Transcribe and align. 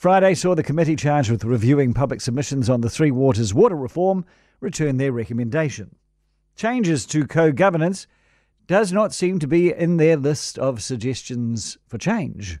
Friday 0.00 0.32
saw 0.32 0.54
the 0.54 0.62
committee 0.62 0.96
charged 0.96 1.30
with 1.30 1.44
reviewing 1.44 1.92
public 1.92 2.22
submissions 2.22 2.70
on 2.70 2.80
the 2.80 2.88
Three 2.88 3.10
Waters 3.10 3.52
water 3.52 3.76
reform 3.76 4.24
return 4.58 4.96
their 4.96 5.12
recommendation. 5.12 5.94
Changes 6.56 7.04
to 7.04 7.26
co 7.26 7.52
governance 7.52 8.06
does 8.66 8.94
not 8.94 9.12
seem 9.12 9.38
to 9.40 9.46
be 9.46 9.70
in 9.70 9.98
their 9.98 10.16
list 10.16 10.58
of 10.58 10.82
suggestions 10.82 11.76
for 11.86 11.98
change, 11.98 12.60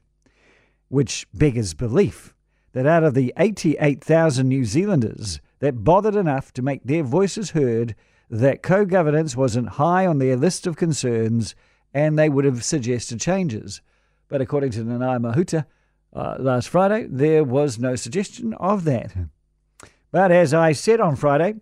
which 0.88 1.26
beggars 1.32 1.72
belief 1.72 2.34
that 2.72 2.84
out 2.84 3.04
of 3.04 3.14
the 3.14 3.32
88,000 3.38 4.46
New 4.46 4.66
Zealanders 4.66 5.40
that 5.60 5.82
bothered 5.82 6.16
enough 6.16 6.52
to 6.52 6.60
make 6.60 6.84
their 6.84 7.02
voices 7.02 7.52
heard, 7.52 7.94
that 8.28 8.62
co 8.62 8.84
governance 8.84 9.34
wasn't 9.34 9.70
high 9.70 10.04
on 10.04 10.18
their 10.18 10.36
list 10.36 10.66
of 10.66 10.76
concerns 10.76 11.54
and 11.94 12.18
they 12.18 12.28
would 12.28 12.44
have 12.44 12.62
suggested 12.62 13.18
changes. 13.18 13.80
But 14.28 14.42
according 14.42 14.72
to 14.72 14.84
Nanaia 14.84 15.18
Mahuta 15.18 15.64
uh, 16.12 16.36
last 16.38 16.68
Friday, 16.68 17.06
there 17.08 17.44
was 17.44 17.78
no 17.78 17.94
suggestion 17.94 18.54
of 18.54 18.84
that. 18.84 19.12
But 20.10 20.32
as 20.32 20.52
I 20.52 20.72
said 20.72 21.00
on 21.00 21.16
Friday, 21.16 21.54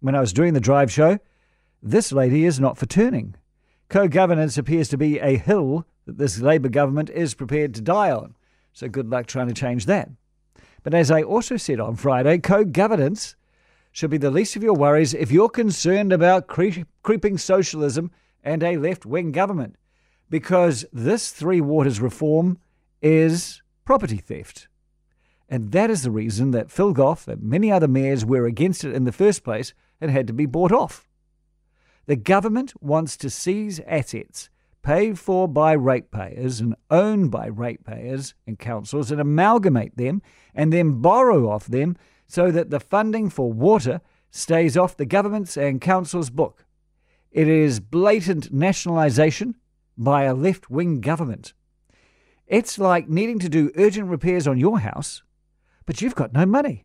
when 0.00 0.14
I 0.14 0.20
was 0.20 0.32
doing 0.32 0.54
the 0.54 0.60
drive 0.60 0.92
show, 0.92 1.18
this 1.82 2.12
lady 2.12 2.44
is 2.44 2.60
not 2.60 2.76
for 2.76 2.86
turning. 2.86 3.34
Co 3.88 4.08
governance 4.08 4.58
appears 4.58 4.88
to 4.88 4.98
be 4.98 5.18
a 5.18 5.38
hill 5.38 5.86
that 6.04 6.18
this 6.18 6.40
Labour 6.40 6.68
government 6.68 7.10
is 7.10 7.34
prepared 7.34 7.74
to 7.74 7.80
die 7.80 8.10
on. 8.10 8.34
So 8.72 8.88
good 8.88 9.08
luck 9.08 9.26
trying 9.26 9.48
to 9.48 9.54
change 9.54 9.86
that. 9.86 10.10
But 10.82 10.94
as 10.94 11.10
I 11.10 11.22
also 11.22 11.56
said 11.56 11.80
on 11.80 11.96
Friday, 11.96 12.38
co 12.38 12.64
governance 12.64 13.34
should 13.92 14.10
be 14.10 14.18
the 14.18 14.30
least 14.30 14.56
of 14.56 14.62
your 14.62 14.74
worries 14.74 15.14
if 15.14 15.32
you're 15.32 15.48
concerned 15.48 16.12
about 16.12 16.48
cre- 16.48 16.82
creeping 17.02 17.38
socialism 17.38 18.10
and 18.44 18.62
a 18.62 18.76
left 18.76 19.06
wing 19.06 19.32
government. 19.32 19.76
Because 20.28 20.84
this 20.92 21.30
Three 21.30 21.60
Waters 21.60 22.00
reform 22.00 22.58
is 23.00 23.62
property 23.86 24.18
theft. 24.18 24.68
And 25.48 25.72
that 25.72 25.88
is 25.88 26.02
the 26.02 26.10
reason 26.10 26.50
that 26.50 26.70
Phil 26.70 26.92
Goff 26.92 27.26
and 27.26 27.42
many 27.42 27.72
other 27.72 27.88
mayors 27.88 28.26
were 28.26 28.44
against 28.44 28.84
it 28.84 28.92
in 28.92 29.04
the 29.04 29.12
first 29.12 29.42
place 29.44 29.72
and 30.00 30.10
had 30.10 30.26
to 30.26 30.34
be 30.34 30.44
bought 30.44 30.72
off. 30.72 31.08
The 32.04 32.16
government 32.16 32.74
wants 32.82 33.16
to 33.16 33.30
seize 33.30 33.80
assets 33.86 34.50
paid 34.82 35.18
for 35.18 35.48
by 35.48 35.74
ratepayers 35.74 36.60
and 36.60 36.76
owned 36.90 37.28
by 37.30 37.48
ratepayers 37.48 38.34
and 38.46 38.56
councils 38.56 39.10
and 39.10 39.20
amalgamate 39.20 39.96
them 39.96 40.22
and 40.54 40.72
then 40.72 41.00
borrow 41.00 41.50
off 41.50 41.66
them 41.66 41.96
so 42.28 42.52
that 42.52 42.70
the 42.70 42.78
funding 42.78 43.28
for 43.28 43.52
water 43.52 44.00
stays 44.30 44.76
off 44.76 44.96
the 44.96 45.06
government's 45.06 45.56
and 45.56 45.80
council's 45.80 46.30
book. 46.30 46.64
It 47.32 47.48
is 47.48 47.80
blatant 47.80 48.52
nationalisation 48.52 49.56
by 49.98 50.22
a 50.24 50.34
left 50.34 50.70
wing 50.70 51.00
government. 51.00 51.52
It's 52.46 52.78
like 52.78 53.08
needing 53.08 53.38
to 53.40 53.48
do 53.48 53.72
urgent 53.76 54.08
repairs 54.08 54.46
on 54.46 54.58
your 54.58 54.78
house, 54.78 55.22
but 55.84 56.00
you've 56.00 56.14
got 56.14 56.32
no 56.32 56.46
money. 56.46 56.84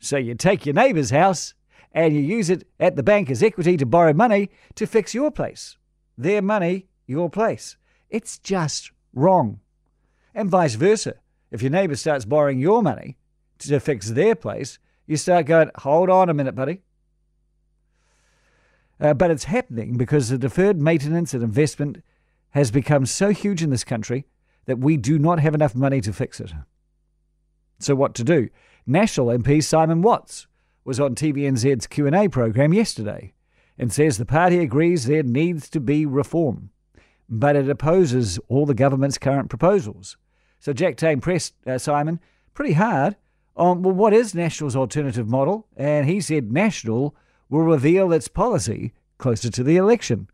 So 0.00 0.16
you 0.16 0.34
take 0.34 0.66
your 0.66 0.74
neighbour's 0.74 1.10
house 1.10 1.54
and 1.92 2.14
you 2.14 2.20
use 2.20 2.50
it 2.50 2.66
at 2.80 2.96
the 2.96 3.02
bank 3.02 3.30
as 3.30 3.42
equity 3.42 3.76
to 3.76 3.86
borrow 3.86 4.12
money 4.12 4.50
to 4.74 4.86
fix 4.86 5.14
your 5.14 5.30
place. 5.30 5.78
Their 6.18 6.42
money, 6.42 6.88
your 7.06 7.30
place. 7.30 7.76
It's 8.10 8.38
just 8.38 8.90
wrong. 9.14 9.60
And 10.34 10.50
vice 10.50 10.74
versa. 10.74 11.14
If 11.50 11.62
your 11.62 11.70
neighbour 11.70 11.96
starts 11.96 12.24
borrowing 12.24 12.58
your 12.58 12.82
money 12.82 13.16
to 13.60 13.80
fix 13.80 14.10
their 14.10 14.34
place, 14.34 14.78
you 15.06 15.16
start 15.16 15.46
going, 15.46 15.70
hold 15.76 16.10
on 16.10 16.28
a 16.28 16.34
minute, 16.34 16.54
buddy. 16.54 16.82
Uh, 19.00 19.14
but 19.14 19.30
it's 19.30 19.44
happening 19.44 19.96
because 19.96 20.28
the 20.28 20.38
deferred 20.38 20.80
maintenance 20.80 21.32
and 21.32 21.42
investment 21.42 22.02
has 22.50 22.70
become 22.70 23.06
so 23.06 23.30
huge 23.30 23.62
in 23.62 23.70
this 23.70 23.84
country 23.84 24.26
that 24.66 24.78
we 24.78 24.96
do 24.96 25.18
not 25.18 25.40
have 25.40 25.54
enough 25.54 25.74
money 25.74 26.00
to 26.02 26.12
fix 26.12 26.40
it. 26.40 26.52
So 27.78 27.94
what 27.94 28.14
to 28.14 28.24
do? 28.24 28.48
National 28.86 29.26
MP 29.28 29.62
Simon 29.62 30.02
Watts 30.02 30.46
was 30.84 31.00
on 31.00 31.14
TVNZ's 31.14 31.86
Q&A 31.86 32.28
program 32.28 32.72
yesterday 32.72 33.32
and 33.78 33.92
says 33.92 34.18
the 34.18 34.24
party 34.24 34.58
agrees 34.60 35.06
there 35.06 35.22
needs 35.22 35.68
to 35.70 35.80
be 35.80 36.06
reform, 36.06 36.70
but 37.28 37.56
it 37.56 37.68
opposes 37.68 38.38
all 38.48 38.66
the 38.66 38.74
government's 38.74 39.18
current 39.18 39.48
proposals. 39.48 40.16
So 40.60 40.72
Jack 40.72 40.96
Tame 40.96 41.20
pressed 41.20 41.54
uh, 41.66 41.78
Simon 41.78 42.20
pretty 42.54 42.74
hard 42.74 43.16
on, 43.56 43.82
well, 43.82 43.94
what 43.94 44.14
is 44.14 44.34
National's 44.34 44.76
alternative 44.76 45.28
model? 45.28 45.66
And 45.76 46.08
he 46.08 46.20
said 46.20 46.52
National 46.52 47.14
will 47.48 47.62
reveal 47.62 48.12
its 48.12 48.28
policy 48.28 48.92
closer 49.18 49.50
to 49.50 49.62
the 49.62 49.76
election. 49.76 50.28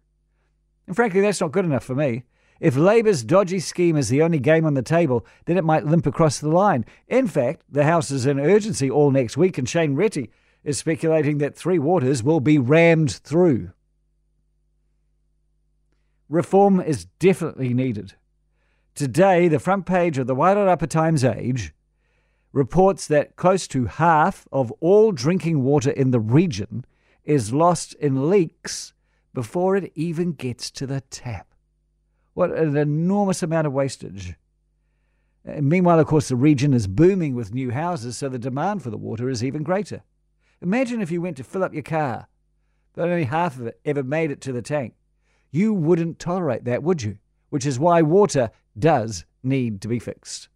And 0.86 0.96
frankly, 0.96 1.20
that's 1.20 1.40
not 1.40 1.52
good 1.52 1.64
enough 1.64 1.84
for 1.84 1.94
me. 1.94 2.24
If 2.60 2.76
Labour's 2.76 3.24
dodgy 3.24 3.58
scheme 3.58 3.96
is 3.96 4.08
the 4.08 4.22
only 4.22 4.38
game 4.38 4.64
on 4.64 4.74
the 4.74 4.82
table, 4.82 5.26
then 5.46 5.58
it 5.58 5.64
might 5.64 5.84
limp 5.84 6.06
across 6.06 6.38
the 6.38 6.48
line. 6.48 6.84
In 7.08 7.26
fact, 7.26 7.64
the 7.68 7.84
House 7.84 8.10
is 8.10 8.26
in 8.26 8.38
urgency 8.38 8.90
all 8.90 9.10
next 9.10 9.36
week, 9.36 9.58
and 9.58 9.68
Shane 9.68 9.96
Reti 9.96 10.30
is 10.62 10.78
speculating 10.78 11.38
that 11.38 11.56
Three 11.56 11.78
Waters 11.78 12.22
will 12.22 12.40
be 12.40 12.58
rammed 12.58 13.10
through. 13.10 13.72
Reform 16.28 16.80
is 16.80 17.06
definitely 17.18 17.74
needed. 17.74 18.14
Today, 18.94 19.48
the 19.48 19.58
front 19.58 19.86
page 19.86 20.18
of 20.18 20.26
the 20.26 20.36
Wairarapa 20.36 20.88
Times 20.88 21.24
Age 21.24 21.74
reports 22.52 23.06
that 23.06 23.36
close 23.36 23.66
to 23.68 23.86
half 23.86 24.46
of 24.52 24.70
all 24.80 25.12
drinking 25.12 25.62
water 25.62 25.90
in 25.90 26.10
the 26.10 26.20
region 26.20 26.84
is 27.24 27.52
lost 27.52 27.94
in 27.94 28.28
leaks 28.28 28.92
before 29.34 29.76
it 29.76 29.90
even 29.94 30.32
gets 30.32 30.70
to 30.70 30.86
the 30.86 31.00
tap. 31.00 31.51
What 32.34 32.50
an 32.52 32.76
enormous 32.76 33.42
amount 33.42 33.66
of 33.66 33.72
wastage. 33.72 34.34
And 35.44 35.68
meanwhile, 35.68 35.98
of 35.98 36.06
course, 36.06 36.28
the 36.28 36.36
region 36.36 36.72
is 36.72 36.86
booming 36.86 37.34
with 37.34 37.52
new 37.52 37.70
houses, 37.70 38.16
so 38.16 38.28
the 38.28 38.38
demand 38.38 38.82
for 38.82 38.90
the 38.90 38.96
water 38.96 39.28
is 39.28 39.42
even 39.42 39.62
greater. 39.62 40.02
Imagine 40.60 41.02
if 41.02 41.10
you 41.10 41.20
went 41.20 41.36
to 41.38 41.44
fill 41.44 41.64
up 41.64 41.74
your 41.74 41.82
car, 41.82 42.28
but 42.94 43.08
only 43.08 43.24
half 43.24 43.58
of 43.58 43.66
it 43.66 43.80
ever 43.84 44.02
made 44.02 44.30
it 44.30 44.40
to 44.42 44.52
the 44.52 44.62
tank. 44.62 44.94
You 45.50 45.74
wouldn't 45.74 46.18
tolerate 46.18 46.64
that, 46.64 46.82
would 46.82 47.02
you? 47.02 47.18
Which 47.50 47.66
is 47.66 47.78
why 47.78 48.02
water 48.02 48.50
does 48.78 49.24
need 49.42 49.82
to 49.82 49.88
be 49.88 49.98
fixed. 49.98 50.48